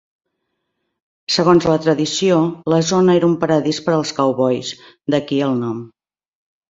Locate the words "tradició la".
1.83-2.79